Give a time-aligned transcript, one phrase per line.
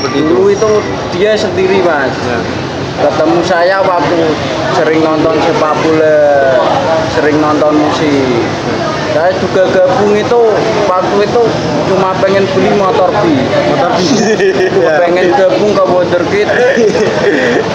[0.00, 0.26] seperti itu.
[0.26, 0.70] dulu itu
[1.12, 2.38] dia sendiri mas Ya.
[3.00, 4.18] ketemu saya waktu
[4.72, 6.20] sering nonton sepak bola
[7.10, 8.40] sering nonton musik
[9.10, 10.40] saya juga gabung itu
[10.86, 11.42] waktu itu
[11.86, 13.24] cuma pengen beli motor B
[13.68, 14.00] Motor B.
[14.80, 14.96] Ya.
[14.96, 16.48] pengen gabung ke Wonderkid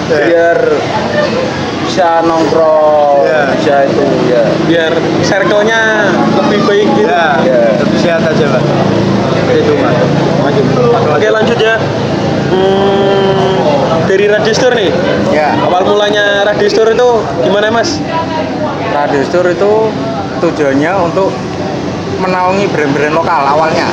[0.09, 0.57] biar
[1.85, 3.41] bisa nongkrong Ya.
[3.51, 6.05] bisa itu ya biar circle-nya
[6.35, 7.59] lebih baik gitu Ya, Ya.
[7.75, 8.63] lebih sehat aja mas.
[9.33, 9.97] Seperti itu mas.
[11.09, 11.75] Oke lanjut ya
[12.55, 14.89] Hmm, dari Radistur nih
[15.35, 17.09] ya awal mulanya Radistur itu
[17.43, 17.99] gimana mas
[18.95, 19.91] Radio Store itu
[20.39, 21.35] tujuannya untuk
[22.23, 23.91] menaungi brand-brand lokal awalnya.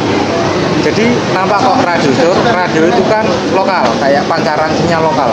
[0.83, 2.11] Jadi kenapa kok radio?
[2.51, 3.23] Radio itu kan
[3.55, 5.31] lokal, kayak pancaran sinyal lokal.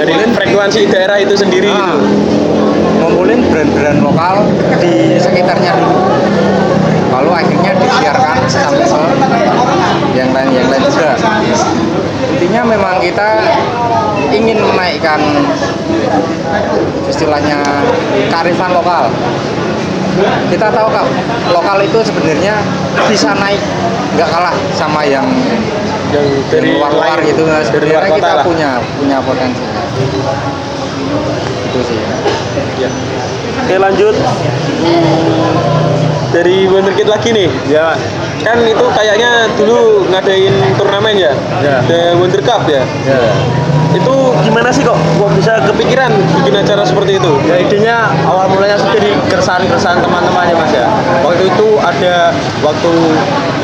[0.00, 1.96] dari frekuensi daerah itu sendiri Nah,
[3.04, 4.48] ngumpulin brand-brand lokal
[4.80, 6.00] di sekitarnya dulu.
[7.26, 9.02] Lalu akhirnya disiarkan sampai ke
[10.14, 11.18] yang lain yang lain juga.
[12.38, 13.42] Intinya memang kita
[14.30, 15.18] ingin menaikkan
[17.10, 17.58] istilahnya
[18.30, 19.10] kearifan lokal.
[20.46, 21.06] Kita tahu kak,
[21.50, 22.62] lokal itu sebenarnya
[23.10, 23.58] bisa naik,
[24.14, 25.66] nggak kalah sama yang yang
[26.14, 27.42] dari dari luar-luar lain, gitu.
[27.42, 28.70] Nah, luar sebenarnya kita lah punya
[29.02, 29.66] punya potensi.
[31.74, 31.98] Itu sih.
[32.78, 32.90] Ya.
[33.66, 34.14] oke lanjut
[34.76, 35.85] Hmm,
[36.30, 37.94] dari Wonderkid lagi nih Ya
[38.42, 41.32] kan itu kayaknya dulu ngadain turnamen ya
[41.62, 41.76] Ya.
[41.86, 43.18] The Wonder Cup ya Ya.
[43.96, 44.12] itu
[44.44, 47.96] gimana sih kok kok bisa kepikiran bikin acara seperti itu Ya idenya
[48.28, 50.86] awal mulanya sih dari keresahan-keresahan teman-teman ya mas ya.
[51.24, 52.92] Waktu itu ada waktu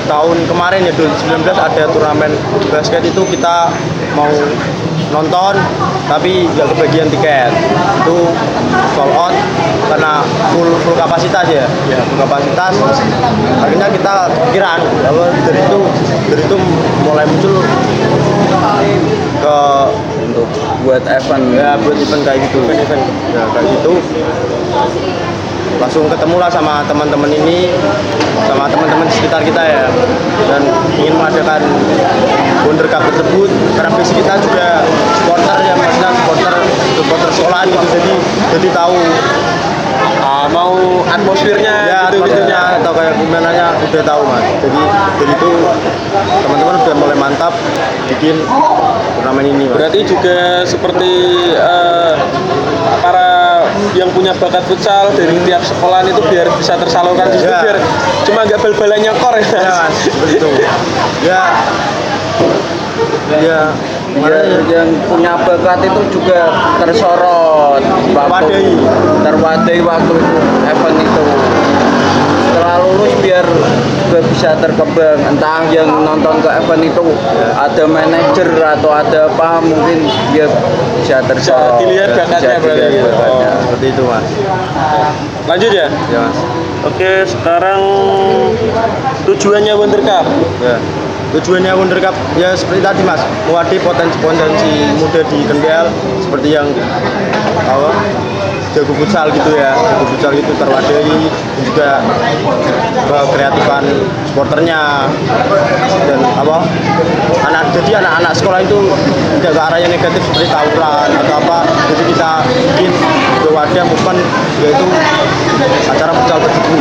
[0.03, 2.33] tahun kemarin ya 2019 ada turnamen
[2.69, 3.71] basket itu kita
[4.17, 4.31] mau
[5.13, 5.55] nonton
[6.13, 7.49] tapi nggak kebagian tiket.
[8.05, 8.17] Itu
[8.93, 9.33] sold out
[9.89, 10.21] karena
[10.53, 11.65] full full kapasitas ya.
[11.89, 12.77] Ya full kapasitas.
[13.65, 15.81] Akhirnya kita pikiran bahwa dari itu
[16.29, 16.57] dari itu
[17.09, 17.57] mulai muncul
[19.43, 19.59] ke
[20.23, 20.49] Untuk
[20.87, 21.45] buat event.
[21.57, 22.61] Ya buat event kayak gitu.
[22.69, 23.05] Event.
[23.33, 23.93] Ya kayak gitu
[25.81, 27.73] langsung ketemu lah sama teman-teman ini
[28.49, 29.85] sama teman-teman di sekitar kita ya.
[30.49, 30.63] Dan
[30.99, 31.63] ingin mengadakan
[32.67, 33.51] Wonder Cup tersebut.
[33.79, 34.85] Karena basic kita juga
[35.21, 36.55] supporter ya maksudnya supporter
[36.99, 37.87] supporter sekolahan gitu.
[37.97, 38.13] Jadi
[38.59, 38.97] jadi tahu
[40.23, 42.31] Ah, mau atmosfernya ya gitu gitu.
[42.31, 44.45] atmosfernya atau kayak gimana nya udah tahu mas.
[44.63, 44.81] Jadi
[45.19, 45.51] dari itu
[46.47, 47.55] teman-teman udah mulai mantap
[48.07, 48.39] bikin
[49.19, 49.75] turnamen ini mas.
[49.79, 51.13] Berarti juga seperti
[51.55, 52.15] eh,
[53.03, 53.32] para
[53.93, 57.61] yang punya bakat futsal dari tiap sekolahan itu biar bisa tersalurkan di situ Ya.
[57.63, 57.79] biar
[58.25, 60.73] cuma nggak bal-balan nyekor ya ya mas begitu ya.
[61.23, 61.43] Ya.
[63.33, 63.61] Ya,
[64.69, 66.53] yang punya bakat itu juga
[66.85, 67.81] tersorot
[68.13, 68.61] waktu
[69.25, 69.81] Terwadai.
[69.81, 70.37] waktu itu
[70.69, 71.23] event itu.
[72.53, 73.47] Setelah lulus biar
[74.43, 75.23] bisa terkembang.
[75.23, 77.15] Entah yang nonton ke event itu
[77.55, 80.03] ada manajer atau ada apa mungkin
[80.35, 80.51] dia
[80.99, 83.11] bisa tersorot dilihat bisa bakatnya berarti dilihat gitu.
[83.15, 83.47] bakatnya.
[83.47, 83.61] Oh.
[83.63, 84.27] seperti itu mas.
[85.47, 85.87] Lanjut ya?
[86.11, 86.39] Ya mas.
[86.83, 87.81] Oke sekarang
[89.31, 90.27] tujuannya Wonder Cup.
[90.59, 90.77] Ya.
[91.39, 93.23] Tujuannya Wonder Cup ya seperti tadi mas.
[93.47, 95.87] Mewadahi potensi-potensi muda di Kendal
[96.19, 96.67] seperti yang
[97.63, 97.91] apa
[98.73, 101.89] jago futsal gitu ya jago futsal gitu terwadahi dan juga
[103.33, 103.85] kreatifan
[104.33, 105.09] supporternya.
[106.09, 106.65] Dan apa
[107.47, 108.79] anak jadi anak-anak sekolah itu
[109.41, 111.59] tidak ke arah yang negatif seperti tawuran atau apa
[111.93, 112.31] jadi kita
[112.77, 112.93] bikin
[113.43, 114.21] ke wadah movement
[114.65, 114.87] yaitu
[115.93, 116.81] acara futsal tersebut.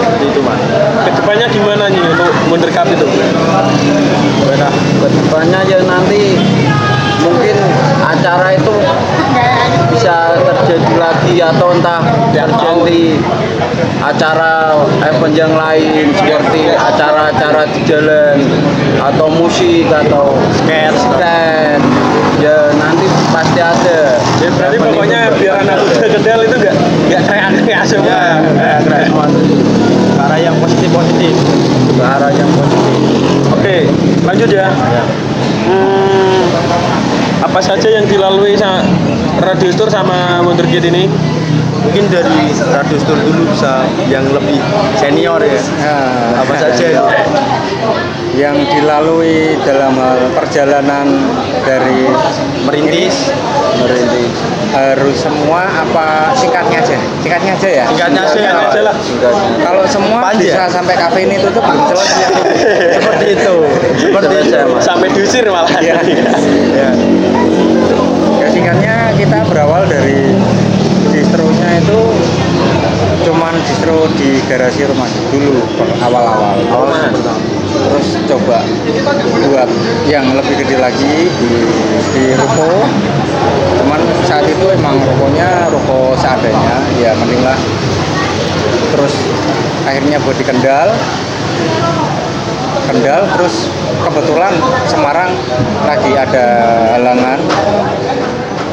[0.00, 0.60] Seperti itu mas.
[1.04, 3.06] Ke depannya gimana nih untuk Wonder Cup itu?
[4.44, 6.40] Ke depannya ya nanti
[7.24, 7.56] mungkin
[8.04, 8.74] acara itu
[9.94, 12.02] bisa terjadi lagi atau entah
[12.34, 13.14] terjadi
[14.02, 14.74] acara
[15.06, 18.42] event yang lain seperti acara-acara di jalan
[18.98, 20.98] atau musik atau Skate.
[20.98, 21.84] skate
[22.42, 24.18] ya nanti pasti ada.
[24.42, 26.76] Ya berarti Event pokoknya biar anak muda Kendal itu nggak
[27.08, 28.10] nggak teriak-teriak semua.
[28.10, 28.22] Ya
[28.58, 31.34] ya keren ke arah yang positif positif.
[31.94, 32.98] Ke arah yang positif.
[33.54, 33.76] Oke
[34.26, 34.68] lanjut ya.
[35.64, 36.03] Hmm,
[37.54, 38.82] apa saja yang dilalui sama
[39.38, 41.06] Radio Store sama Wonderkid ini?
[41.84, 44.58] Mungkin dari radio store dulu bisa yang lebih
[44.96, 47.04] senior ya Nah, apa saja itu
[48.42, 51.06] yang dilalui dalam hal perjalanan
[51.62, 52.08] dari
[52.66, 53.30] merintis
[53.78, 54.32] merintis
[54.74, 58.96] harus semua apa singkatnya aja singkatnya aja ya Singkatnya aja, Singkat aja lah.
[58.98, 59.48] Singkatnya.
[59.62, 60.50] kalau semua Panjang.
[60.50, 62.26] bisa sampai kafe ini tutup belum selesai
[62.98, 63.54] seperti itu
[64.02, 64.60] seperti itu.
[64.82, 65.70] Sampai diusir malah.
[65.78, 65.94] Iya.
[66.80, 66.90] ya
[68.42, 70.34] ya singkatnya kita berawal dari
[71.80, 72.00] itu
[73.24, 75.58] cuman distro di garasi rumah dulu
[76.04, 76.56] awal-awal.
[76.70, 77.38] Awal-awal.
[77.74, 78.62] terus coba
[79.50, 79.66] buat
[80.06, 81.52] yang lebih gede lagi di
[82.14, 82.86] di ruko.
[83.82, 87.58] Cuman saat itu emang rukonya ruko seadanya ya mending lah.
[88.94, 89.14] Terus
[89.84, 90.88] akhirnya buat di Kendal.
[92.84, 93.66] Kendal terus
[94.04, 94.54] kebetulan
[94.86, 95.34] Semarang
[95.82, 96.46] lagi ada
[96.94, 97.38] halangan.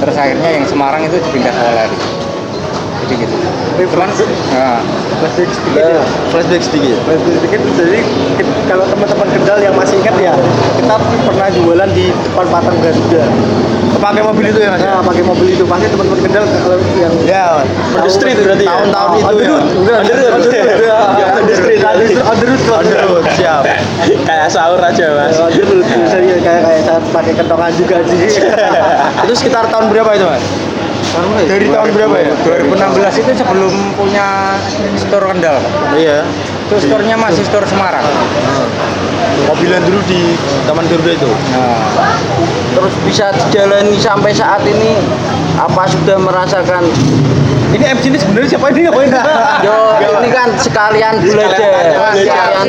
[0.06, 2.21] Terus akhirnya yang Semarang itu dipindah ke Weleri
[3.12, 3.36] jadi gitu.
[3.92, 4.80] Cuman nah,
[5.20, 5.50] flashback.
[5.52, 6.02] sedikit ya.
[6.32, 8.00] flashback sedikit flashback sedikit jadi
[8.70, 10.34] kalau teman-teman kendal yang masih ingat ya
[10.80, 10.96] kita
[11.28, 13.24] pernah jualan di depan patung Garuda
[14.02, 15.64] pakai mobil itu ya mas nah pakai mobil itu.
[15.68, 17.62] Pasti teman-teman kendal kalau yang ya
[18.02, 18.72] the street berarti ya?
[18.72, 19.50] tahun-tahun itu ya.
[19.52, 19.66] Road.
[19.82, 19.98] Ya.
[20.02, 21.52] Ya, road.
[22.72, 23.62] On the road siap.
[24.26, 25.38] Kayak sahur aja mas.
[25.38, 28.42] Saya kayak kayak pakai kentongan juga sih.
[29.28, 30.44] Itu sekitar tahun berapa itu mas
[31.48, 32.32] dari tahun berapa ya?
[32.40, 34.56] 2016 itu sebelum punya
[34.96, 35.58] store Kendal.
[35.96, 36.24] Iya.
[36.72, 38.06] Itu store-nya masih store Semarang.
[39.48, 40.36] Mobilan dulu di
[40.68, 41.30] Taman Garuda itu.
[41.56, 41.88] Nah,
[42.76, 44.96] terus bisa dijalani sampai saat ini
[45.60, 46.84] apa sudah merasakan?
[47.72, 48.84] Ini MC ini sebenarnya siapa ini?
[48.84, 49.12] Ngapain
[49.68, 49.76] yo
[50.20, 52.12] ini kan sekalian belajar.
[52.12, 52.64] sekalian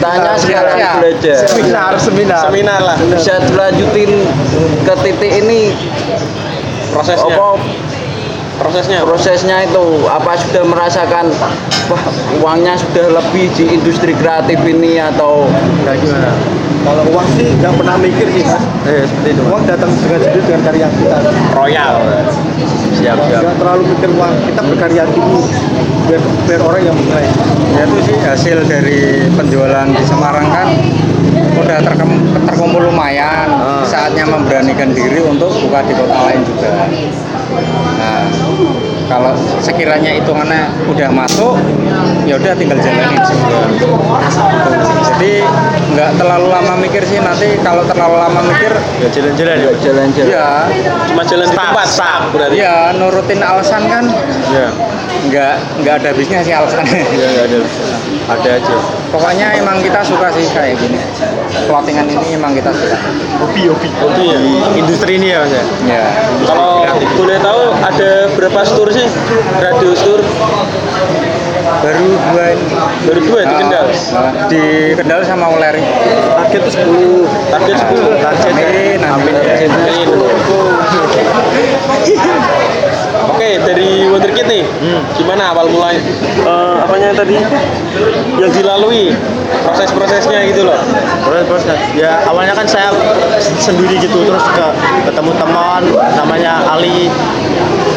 [0.00, 0.94] tanya sekalian Siap.
[1.04, 1.40] belajar.
[1.44, 2.42] Seminar seminar.
[2.48, 2.96] Seminar lah.
[3.12, 4.24] Bisa dilanjutin
[4.88, 5.76] ke titik ini
[6.94, 7.34] prosesnya.
[7.34, 7.48] apa?
[8.54, 8.98] Prosesnya.
[9.02, 11.26] prosesnya itu apa sudah merasakan
[11.90, 12.04] wah
[12.38, 15.50] uangnya sudah lebih di industri kreatif ini atau
[15.82, 16.30] nah gimana?
[16.84, 18.60] Kalau uang sih nggak pernah mikir sih mas.
[18.84, 21.16] Eh seperti itu uang datang dengan sendiri dengan karya kita.
[21.56, 21.96] Royal.
[23.00, 23.40] siap siap.
[23.42, 25.40] Nggak terlalu mikir uang kita berkarya dulu
[26.06, 27.26] biar biar orang yang menilai.
[27.74, 29.00] Ya itu sih hasil dari
[29.32, 30.68] penjualan di Semarang kan
[31.56, 33.48] udah terkem- terkumpul lumayan.
[33.54, 33.82] Ah.
[33.84, 36.88] saatnya memberanikan diri untuk buka di kota lain juga.
[37.94, 38.22] Nah
[39.04, 39.30] kalau
[39.60, 41.60] sekiranya hitungannya udah masuk
[42.24, 43.36] ya udah tinggal jalanin Gitu.
[45.04, 45.34] jadi
[45.94, 47.20] nggak terlalu lama mikir sih.
[47.20, 50.28] Nanti kalau terlalu lama mikir ya jalan-jalan ya jalan-jalan.
[50.32, 50.48] Ya.
[51.06, 51.86] Cuma jalan di tempat.
[51.86, 52.56] Stop, berarti.
[52.58, 54.04] ya nurutin alasan kan?
[54.50, 54.68] Ya.
[55.24, 55.54] Nggak
[55.84, 57.00] nggak ada habisnya sih alasannya.
[57.14, 57.58] Ya nggak ada.
[58.24, 58.76] Ada aja.
[59.12, 60.96] Pokoknya emang kita suka sih kayak gini
[61.66, 62.98] clothingan ini emang kita suka.
[63.42, 63.88] Hobi hobi.
[64.02, 64.38] Hobi ya.
[64.38, 64.52] di
[64.82, 65.64] industri ini ya mas ya?
[65.86, 66.04] Ya.
[66.46, 66.84] Kalau
[67.18, 69.06] boleh tahu ada berapa store sih?
[69.62, 70.24] Radio store?
[71.80, 72.66] Baru dua ini.
[73.08, 73.86] Baru dua di Kendal.
[74.16, 74.62] Ah, di
[74.96, 75.84] Kendal sama Weleri
[76.54, 78.24] target itu 10 Target 10.
[78.24, 79.34] target Amin, amin.
[79.68, 80.08] Amin.
[83.34, 84.62] Oke, dari Wonderkid nih,
[85.18, 85.98] gimana awal mulai
[86.44, 87.36] eh, apanya tadi?
[88.38, 89.10] Yang dilalui
[89.62, 90.78] proses-prosesnya gitu loh.
[91.22, 92.90] proses prosesnya ya awalnya kan saya
[93.38, 94.66] sendiri gitu terus ke
[95.06, 95.82] ketemu teman
[96.18, 97.12] namanya Ali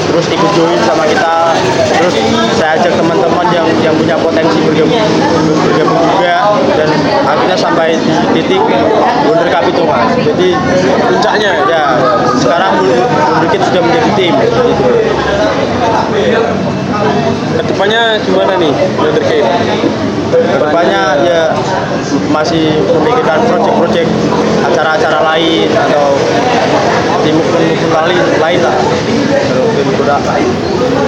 [0.07, 1.54] terus ikut join sama kita.
[1.98, 2.15] Terus
[2.57, 5.04] saya ajak teman-teman yang yang punya potensi bergabung
[5.68, 6.89] bergabung juga dan
[7.27, 7.98] akhirnya sampai
[8.33, 8.62] di titik
[9.30, 10.10] Wonder Cup itu mas.
[10.21, 10.50] Jadi
[11.12, 11.51] Puncaknya?
[11.69, 11.83] ya
[12.39, 14.33] sekarang Wonder Kid sudah menjadi tim.
[14.42, 14.63] Gitu
[17.57, 19.12] ke depannya gimana nih ya
[22.38, 24.06] masih memikirkan proyek-proyek
[24.69, 26.13] acara-acara lain atau
[27.25, 27.34] tim
[27.89, 28.78] lain lain lah
[30.07, 30.36] kuda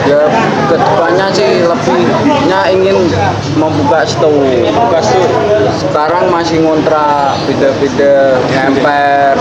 [0.05, 0.21] ya
[0.67, 3.07] ke depannya sih lebihnya ingin
[3.55, 5.31] membuka store Buka store.
[5.79, 9.35] sekarang masih ngontrak beda-beda ngemper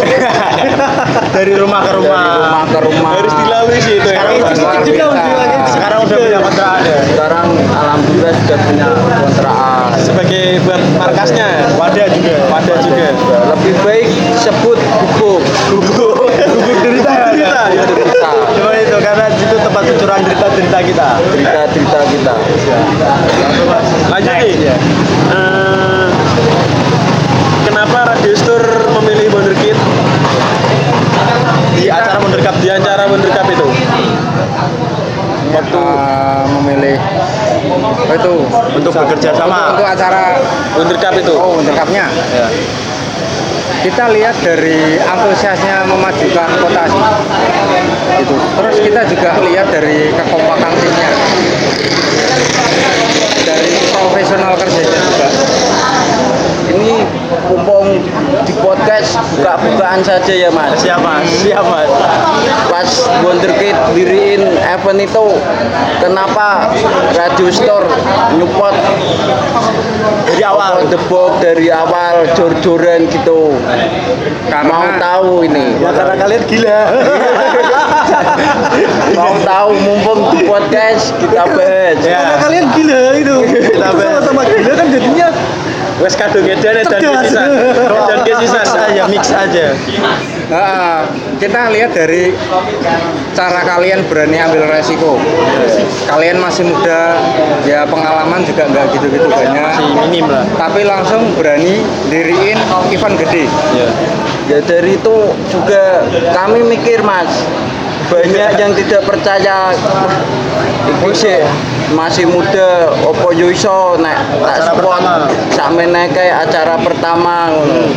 [1.35, 4.23] dari rumah ke rumah, dari rumah ke rumah Harus dilalui sih itu ya.
[4.23, 4.63] sekarang biasa.
[5.69, 11.49] sekarang udah punya kontrakan ya sekarang alhamdulillah sudah punya kontrakan Sebagai buat markasnya.
[11.75, 13.07] wadah juga Wadah juga.
[13.51, 16.09] lebih baik sebut gubuk Gugu.
[16.39, 17.83] gugur derita ya Derita, ya.
[17.85, 19.27] cerita cuma itu karena
[19.97, 21.09] curahan derita-derita kita
[21.73, 22.35] cerita-cerita kita
[24.09, 24.57] Lanjut nih.
[25.31, 26.09] Eh,
[27.69, 28.69] kenapa Radio Store
[28.99, 29.77] memilih Wonderkid
[31.79, 33.69] di acara Wonder Cup di acara Wonder Cup itu?
[35.49, 35.81] waktu
[36.61, 36.97] memilih
[38.09, 38.35] itu
[38.77, 40.37] untuk bekerja sama untuk acara
[40.77, 41.35] Wonder Cup itu.
[41.35, 42.05] oh Wonder Cup-nya
[42.37, 42.47] ya.
[43.83, 48.35] Kita lihat dari antusiasnya memajukan kota gitu.
[48.35, 51.11] Terus kita juga lihat dari kekompakan timnya.
[53.49, 55.08] Dari profesional kerjanya
[57.49, 58.01] mumpung
[58.45, 60.81] di podcast buka-bukaan saja ya mas.
[60.81, 61.27] Siap mas.
[61.45, 61.91] Siap mas.
[62.69, 62.91] Pas
[63.25, 65.27] Wonderkid diriin event itu
[66.01, 66.73] kenapa
[67.17, 67.87] Radio Store
[68.37, 68.77] nyupport
[70.29, 70.73] dari awal.
[70.89, 73.53] The Box dari awal jor-joran gitu.
[74.49, 75.77] Karena- mau tahu ini.
[75.83, 76.79] Ya karena kalian gila.
[79.19, 81.97] Mau tahu mumpung di podcast kita bahas.
[82.05, 82.23] Ya.
[82.23, 83.37] karena kalian gila itu.
[83.75, 84.23] Kita bahas.
[84.23, 84.87] sama-sama gila kan
[86.09, 87.21] wes kadung edan edan Tegas.
[87.21, 87.49] kesisan
[87.85, 89.67] edan kesisan mix aja mix aja
[90.49, 91.05] Nah,
[91.37, 92.33] kita lihat dari
[93.37, 95.21] cara kalian berani ambil resiko.
[96.09, 97.21] Kalian masih muda,
[97.69, 99.61] ya pengalaman juga nggak gitu-gitu banyak.
[99.61, 102.57] masih minim lah Tapi langsung berani diriin
[102.89, 103.45] event gede.
[103.77, 103.89] ya
[104.49, 105.17] Ya dari itu
[105.53, 106.01] juga
[106.33, 107.29] kami mikir mas
[108.09, 110.09] banyak yang tidak percaya "Wah,
[110.89, 111.45] iki sih
[111.97, 115.01] masih muda opo yo iso nek tak support
[115.53, 117.89] sakmene kayak acara pertama ngono.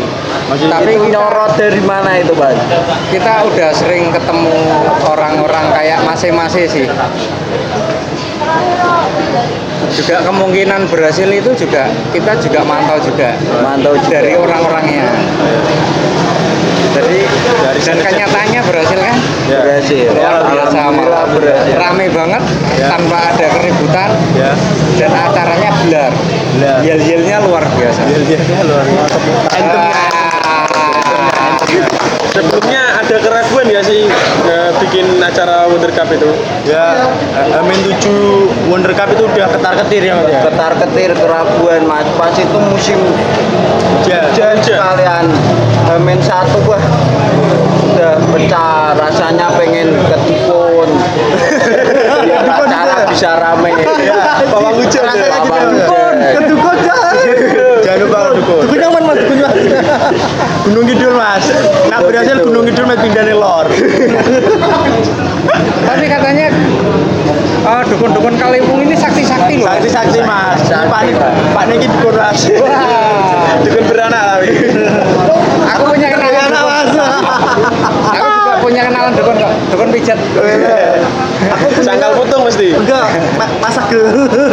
[0.52, 2.56] masih Tapi nyorot dari mana itu, Mas?
[3.08, 4.56] Kita udah sering ketemu
[5.08, 6.88] orang-orang kayak masing-masing sih.
[9.92, 13.36] Juga kemungkinan berhasil itu juga kita juga mantau juga.
[13.60, 14.14] Mantau juga.
[14.14, 15.04] dari orang-orangnya.
[16.92, 17.24] Jadi
[17.82, 19.16] dan kenyataannya berhasil kan?
[19.48, 19.60] Ya.
[19.64, 20.12] Berhasil.
[20.12, 21.26] Luar biasa Alhamdulillah malah.
[21.32, 21.76] berhasil.
[21.76, 22.44] Rame banget
[22.76, 22.88] Ya.
[22.88, 24.52] tanpa ada keributan ya
[25.00, 26.14] dan acaranya gelar.
[26.84, 28.00] Yel-yelnya luar biasa.
[28.06, 29.16] dia luar biasa
[29.56, 30.21] Ah.
[32.42, 34.10] Sebelumnya ada keraguan ya sih
[34.50, 36.30] eh, bikin acara Wonder Cup itu
[36.66, 37.06] ya
[37.62, 42.08] Amin 7 Wonder Cup itu udah ketar ketir ya mas ya Ketar ketir keraguan, Mas.
[42.18, 42.98] Pas itu musim
[44.02, 45.26] hujan sekalian.
[45.86, 46.82] Hamin satu wah
[48.02, 50.90] udah pecah rasanya pengen ketipun
[52.26, 53.78] biar acara bisa rame
[54.50, 55.70] pawang hujan ya Rasanya gitu.
[55.70, 56.34] Dukun, hujan.
[56.34, 57.14] kedukun jangan.
[57.86, 59.58] jangan lupa dukun Dukun nyaman mas, dukun nyaman.
[60.66, 61.46] Gunung Kidul mas
[61.86, 63.66] nah berhasil Gunung Kidul mas pindah nih lor
[65.84, 66.48] Tapi katanya
[67.64, 69.70] oh, dukun-dukun Kalimpung ini sakti-sakti loh.
[69.70, 71.32] sakti sakti mas Sakti, Pak.
[71.54, 73.62] pak Niki dukun mas Wah.
[73.62, 74.50] dukun beranak tapi
[75.72, 76.66] Aku punya kenalan Gimana, dukun.
[76.66, 76.90] mas
[78.12, 79.52] Aku juga punya kenalan dukun kok.
[79.74, 80.18] Dukun pijat.
[81.42, 83.02] Aku sangkal putung mesti Enggak,
[83.34, 84.02] ma- masak ge.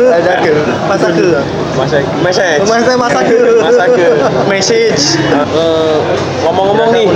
[0.08, 0.52] ada ke
[0.88, 1.28] Masak ge.
[1.76, 3.38] masak message Mas masak ge.
[3.60, 4.08] masak ke
[4.48, 5.96] message Eh,
[6.42, 7.06] ngomong-ngomong nih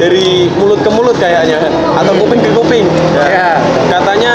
[0.00, 1.60] dari mulut ke mulut kayaknya
[1.94, 2.86] atau kuping ke kuping
[3.20, 3.60] Ya.
[3.86, 4.34] katanya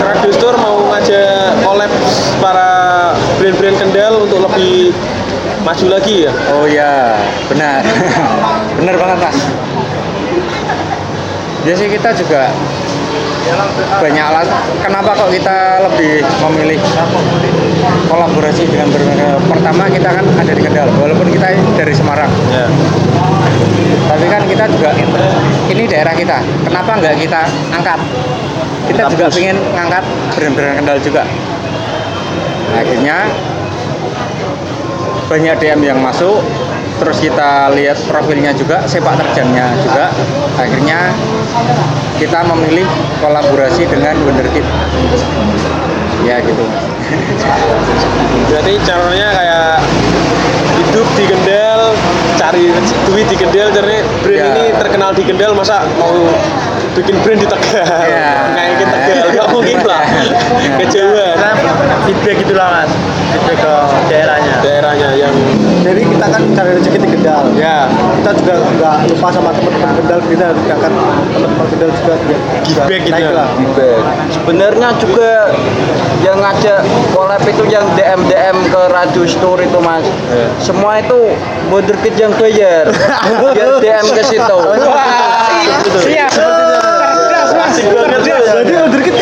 [0.00, 1.92] Radio Store mau ngajak collab
[2.38, 2.70] para
[3.36, 4.94] brand-brand Kendal untuk lebih
[5.60, 7.18] maju lagi ya Oh ya,
[7.50, 7.82] benar.
[8.78, 9.38] benar banget mas.
[11.68, 12.48] Ya sih kita juga
[14.00, 14.60] banyak alasan.
[14.80, 16.78] Kenapa kok kita lebih memilih
[18.08, 22.30] kolaborasi dengan berbagai Pertama kita kan ada di Kendal, walaupun kita dari Semarang.
[22.52, 22.64] ya
[24.08, 24.90] Tapi kan kita juga
[25.68, 26.38] ini daerah kita.
[26.64, 27.40] Kenapa nggak kita
[27.74, 28.00] angkat?
[28.88, 29.38] Kita Kita juga push.
[29.44, 30.04] ingin ngangkat
[30.36, 31.22] brand-brand Kendal juga.
[32.70, 33.16] Akhirnya
[35.28, 36.40] banyak DM yang masuk.
[37.00, 40.12] Terus kita lihat profilnya juga, sepak terjangnya juga.
[40.60, 41.08] Akhirnya
[42.20, 42.84] kita memilih
[43.24, 44.64] kolaborasi dengan Wonderkid.
[46.20, 46.64] Ya gitu.
[48.46, 49.80] berarti caranya kayak
[50.78, 51.80] hidup di Kendal
[52.36, 52.70] cari
[53.08, 54.46] duit di Kendal caranya brand Ya.
[54.52, 56.12] ini terkenal di Kendal masa mau
[56.94, 58.52] bikin brand di Tegal Ya.
[58.52, 60.02] ngaikin Tegal nggak mungkin lah
[60.84, 61.50] kejauhan Kita
[62.06, 62.90] feedback gitulah mas
[63.32, 63.74] feedback ke
[64.12, 65.69] daerahnya daerahnya yang Jadi kita
[66.30, 67.42] kan cari rezeki di Kendal.
[67.58, 67.90] ya
[68.22, 70.92] Kita juga nggak lupa sama teman-teman Kendal kita harus angkat
[71.34, 72.14] teman-teman Kendal juga
[72.64, 73.48] Feedback gitu naik lah.
[73.58, 74.00] Feedback.
[74.30, 75.30] Sebenarnya juga
[76.20, 76.80] yang ngajak
[77.16, 80.06] collab itu yang DM DM ke Radio Store itu mas.
[80.62, 81.34] Semua itu
[81.72, 82.90] Wonderkid yang bayar.
[83.54, 84.58] Biar DM ke situ.
[86.06, 86.30] Siap.
[86.30, 87.70] Cerdas mas.
[87.70, 89.14] asik banget ya Jadi Wonderkid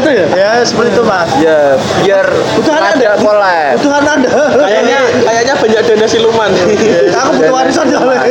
[0.00, 0.26] kaya ya ya.
[0.36, 1.58] ya seperti itu mas Ya
[2.00, 3.10] biar Kebutuhan ada.
[3.18, 3.74] collab.
[3.78, 4.30] Kebutuhan ada.
[4.64, 6.50] kayaknya kayaknya banyak dana siluman
[7.20, 8.22] Aku butuh warisan soalnya.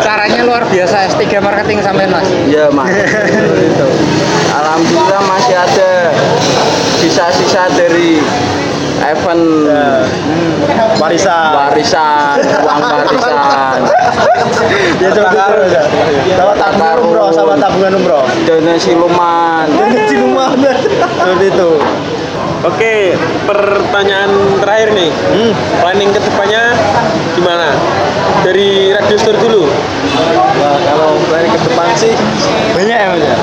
[0.00, 2.26] Caranya luar biasa S3 marketing sampean mas.
[2.46, 2.90] Ya mas.
[2.90, 3.86] Itu.
[4.52, 5.90] Alhamdulillah masih ada
[6.98, 8.18] sisa-sisa dari
[9.02, 9.84] event ya.
[10.96, 13.78] warisan warisan, uang warisan,
[15.00, 15.82] ya seperti itu ya.
[16.36, 19.66] sama tabungan umroh sama tabungan umroh dana siluman.
[19.68, 21.70] Jadi rumah seperti itu
[22.66, 23.14] Oke,
[23.46, 25.10] pertanyaan terakhir nih.
[25.12, 25.52] hmm.
[25.78, 26.74] Planning ke depannya
[27.38, 27.70] gimana?
[28.46, 29.66] Dari Radio Store dulu.
[29.66, 32.12] Nah, kalau dari ke depan sih
[32.72, 33.36] banyak ya mas ya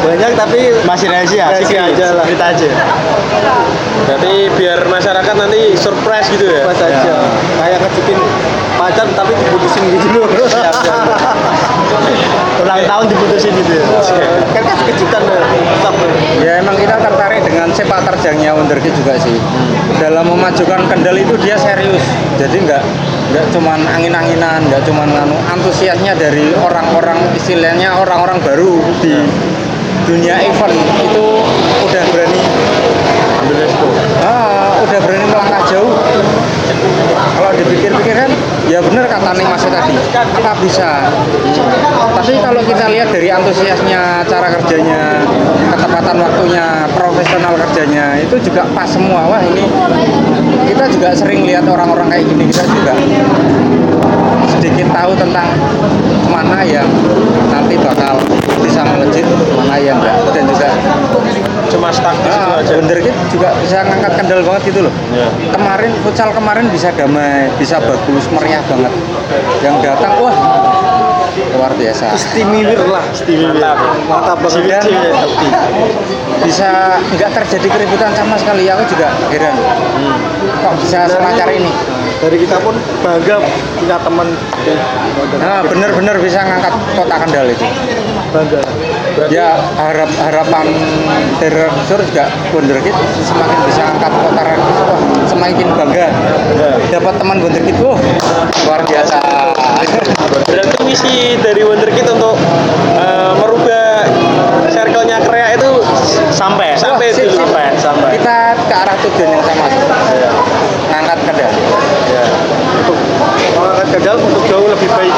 [0.00, 2.24] banyak tapi masih rahasia Rahasia aja lah.
[2.26, 2.68] secret aja
[4.04, 6.66] Berarti biar masyarakat nanti surprise gitu ya.
[6.68, 7.12] pas aja.
[7.60, 8.18] Kayak ngecikin
[8.76, 10.28] pacar tapi diputusin gitu loh.
[10.48, 11.00] siap siap
[12.60, 13.84] ulang tahun diputusin gitu ya
[14.52, 15.22] kan kasih kejutan.
[16.44, 16.99] Ya emang kita
[17.72, 19.36] sepak terjangnya Wonderkid juga sih.
[19.98, 22.02] Dalam memajukan Kendal itu dia serius.
[22.36, 22.82] Jadi nggak
[23.30, 29.14] nggak cuman angin-anginan, nggak cuman nganu antusiasnya dari orang-orang istilahnya orang-orang baru di
[30.10, 30.74] dunia event
[31.06, 31.26] itu
[31.86, 32.40] udah berani
[33.38, 33.88] ambil resiko
[34.26, 35.94] ah, udah berani melangkah jauh
[37.38, 38.09] kalau dipikir-pikir kan ya
[39.30, 39.94] bener kata nih Mas tadi?
[40.42, 40.90] Apa bisa?
[42.18, 45.22] Tapi kalau kita lihat dari antusiasnya cara kerjanya
[45.70, 46.66] ketepatan waktunya
[46.98, 49.30] profesional kerjanya itu juga pas semua.
[49.30, 49.64] Wah ini
[50.66, 52.94] kita juga sering lihat orang-orang kayak gini kita juga
[54.60, 55.48] sedikit tahu tentang
[56.28, 56.84] mana yang
[57.48, 58.20] nanti bakal
[58.60, 59.24] bisa melejit
[59.56, 60.68] mana yang enggak dan juga
[61.72, 64.92] cuma stuck di situ Ah, aja bener gitu juga bisa ngangkat kendal banget gitu loh.
[65.16, 65.32] Ya.
[65.48, 68.92] Kemarin futsal kemarin bisa damai, bisa bagus, meriah banget.
[69.64, 70.36] Yang datang wah
[71.56, 72.14] luar biasa.
[72.14, 73.04] Istimewir lah.
[73.06, 74.82] mantap Mantap banget.
[74.82, 74.84] Dan
[76.46, 78.66] bisa nggak terjadi keributan sama sekali.
[78.70, 79.54] Aku juga heran.
[80.62, 81.70] Kok bisa selancar ini?
[82.20, 83.40] Dari kita pun bangga
[83.80, 84.28] punya teman
[85.40, 87.66] Nah, bener-bener bisa ngangkat kota Kendal itu.
[88.30, 88.60] bangga.
[89.28, 90.64] Ya harap harapan
[91.36, 94.98] terusur juga Wonderkid semakin bisa angkat kota Rangkis wah
[95.28, 96.08] semakin bangga.
[96.88, 98.00] Dapat teman Wonderkid wah
[98.64, 99.20] luar biasa.
[100.48, 102.40] Berarti misi dari Wonderkid untuk
[102.96, 104.08] eh, merubah
[104.72, 105.70] circle-nya Korea itu
[106.32, 106.72] sampai.
[106.80, 107.44] Sampai Wah, sip, dulu.
[107.44, 108.10] sampai sampai.
[108.16, 109.66] Kita ke arah tujuan yang sama.
[110.90, 111.52] Ngangkat kedal
[112.80, 112.98] Untuk
[113.52, 115.14] mengangkat kendal untuk jauh lebih baik.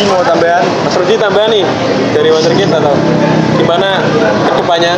[0.00, 0.08] Ya.
[0.16, 0.64] Mau tambahan?
[0.64, 1.64] Mas Rudi tambahan nih
[2.16, 2.96] dari Wonderkid atau
[3.60, 4.00] gimana
[4.48, 4.96] ke depannya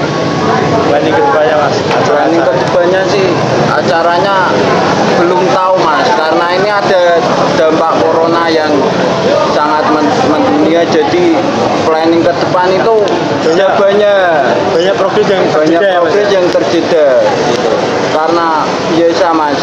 [0.91, 1.77] Planning ke depannya mas.
[2.07, 3.27] Planning ke depannya sih?
[3.67, 4.51] Acaranya
[5.19, 6.07] belum tahu mas.
[6.15, 7.19] Karena ini ada
[7.59, 8.71] dampak corona yang
[9.55, 10.83] sangat men- mendunia.
[10.87, 11.39] Jadi
[11.87, 12.95] planning ke depan itu
[13.59, 14.23] ya banyak.
[14.75, 17.23] Banyak progres yang banyak ya progres yang terjeda.
[18.12, 19.59] Karena biasa mas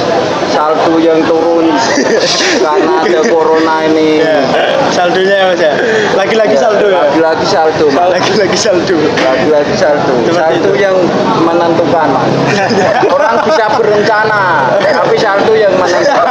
[0.49, 1.69] saldo yang turun
[2.65, 4.41] karena ada corona ini Ya.
[4.89, 5.73] Saldonya ya mas ya.
[6.17, 7.05] Lagi-lagi saldo ya.
[7.13, 8.95] lagi-lagi saldo Lagi-lagi saldo.
[8.97, 10.81] lagi-lagi saldo Seperti saldo itu.
[10.81, 10.95] yang
[11.39, 12.31] menentukan mas
[13.15, 14.41] orang bisa berencana
[14.81, 16.27] tapi saldo yang menentukan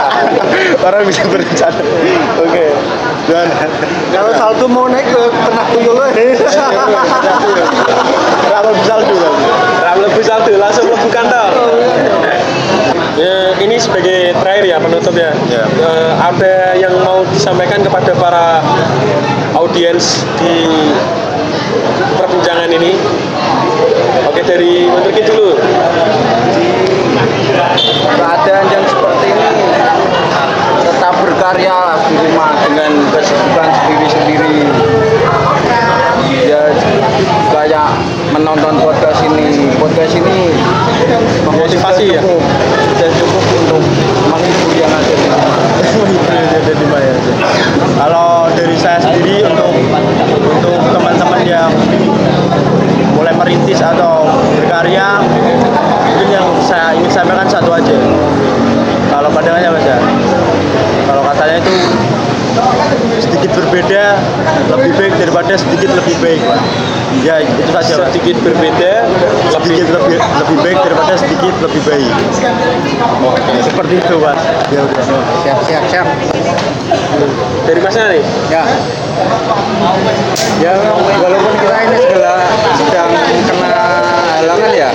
[0.78, 1.80] Orang bisa berencana.
[2.42, 2.66] Oke.
[3.28, 3.46] Dan
[4.10, 5.96] Kalau saldo mau naik ke tengah tuyul
[8.48, 9.96] Ramal saldo kan.
[9.98, 11.08] lebu satu langsung lebu
[14.58, 15.30] terakhir ya penutup ya.
[15.54, 15.64] Ya.
[15.70, 18.58] Eh, ada yang mau disampaikan kepada para
[19.54, 20.66] audiens di
[22.18, 22.98] perbincangan ini?
[24.26, 25.54] Oke dari Menteri dulu.
[28.18, 29.50] Keadaan yang seperti ini
[30.82, 34.66] tetap berkarya lah di rumah dengan kesibukan sendiri-sendiri
[36.48, 36.64] ya
[37.54, 37.88] kayak
[38.34, 39.70] menonton podcast ini.
[39.78, 40.50] Podcast ini
[41.48, 42.20] Motivasi ya?
[42.20, 42.42] cukup,
[42.94, 43.82] sudah cukup untuk
[44.28, 47.14] menghibur yang ada di rumah Jadi di mana ya?
[47.98, 49.72] Kalau dari saya sendiri untuk
[50.36, 51.70] untuk teman-teman yang
[53.16, 54.28] mulai merintis atau
[54.62, 55.20] berkarya,
[56.06, 57.96] mungkin yang saya ingin sampaikan satu aja.
[59.08, 59.98] Kalau pandangannya mas ya,
[61.08, 61.74] kalau katanya itu
[63.18, 64.04] sedikit berbeda
[64.76, 66.60] lebih baik daripada sedikit lebih baik Pak.
[67.26, 67.97] Ya itu saja Mas.
[68.08, 68.92] Sedikit berbeda
[69.60, 72.12] sedikit lebih lebih baik daripada sedikit lebih baik.
[73.62, 74.40] Seperti itu mas.
[74.72, 75.04] Ya udah.
[75.44, 76.06] siap siap siap
[77.68, 78.62] dari masnya nih ya
[80.62, 80.72] ya
[81.20, 82.32] walaupun kita ini segala
[82.80, 83.10] sedang
[83.44, 83.72] kena
[84.40, 84.88] halangan ya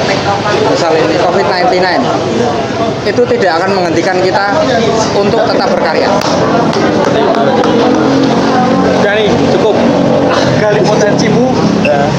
[0.73, 1.77] misal ini COVID-19
[3.03, 4.45] itu tidak akan menghentikan kita
[5.13, 6.09] untuk tetap berkarya
[9.13, 9.77] nih cukup
[10.61, 11.51] Gali potensimu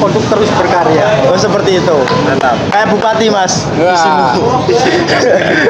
[0.03, 1.29] untuk terus berkarya.
[1.31, 1.97] Oh seperti itu.
[2.27, 3.67] mantap Kayak bupati mas.
[3.79, 4.35] Wah.